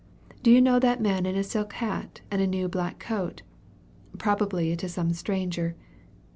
[0.41, 3.43] Do you know that man in a silk hat and new black coat?
[4.17, 5.75] Probably it is some stranger.